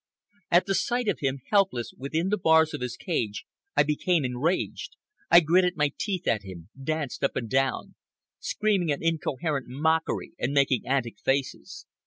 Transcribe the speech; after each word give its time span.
At 0.49 0.65
the 0.65 0.73
sight 0.73 1.07
of 1.07 1.19
him, 1.19 1.41
helpless, 1.51 1.93
within 1.95 2.29
the 2.29 2.37
bars 2.39 2.73
of 2.73 2.81
his 2.81 2.97
cage, 2.97 3.45
I 3.77 3.83
became 3.83 4.25
enraged. 4.25 4.95
I 5.29 5.41
gritted 5.41 5.77
my 5.77 5.91
teeth 5.95 6.27
at 6.27 6.41
him, 6.41 6.69
danced 6.81 7.23
up 7.23 7.35
and 7.35 7.47
down, 7.47 7.93
screaming 8.39 8.91
an 8.91 9.03
incoherent 9.03 9.67
mockery 9.67 10.31
and 10.39 10.53
making 10.53 10.87
antic 10.87 11.19
faces. 11.19 11.85